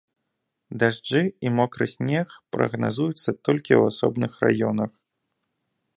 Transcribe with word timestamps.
Дажджы 0.83 1.21
і 1.47 1.51
мокры 1.57 1.85
снег 1.95 2.27
прагназуюцца 2.57 3.37
толькі 3.49 3.73
ў 3.79 3.83
асобных 3.95 4.31
раёнах. 4.49 4.91